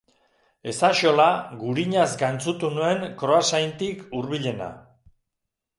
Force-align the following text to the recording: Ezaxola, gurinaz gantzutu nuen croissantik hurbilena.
Ezaxola, 0.71 1.27
gurinaz 1.59 2.07
gantzutu 2.23 2.73
nuen 2.79 3.07
croissantik 3.21 4.05
hurbilena. 4.15 4.77